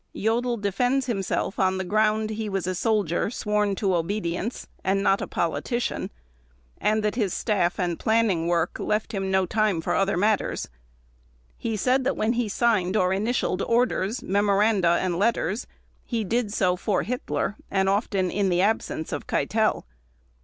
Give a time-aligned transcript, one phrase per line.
[0.15, 5.21] Jodl defends himself on the ground he was a soldier sworn to obedience, and not
[5.21, 6.09] a politician;
[6.79, 10.69] and that his staff and planning work left him no time for other matters.
[11.55, 15.67] He said that when he signed or initialed orders, memoranda, and letters,
[16.03, 19.85] he did so for Hitler and often in the absence of Keitel.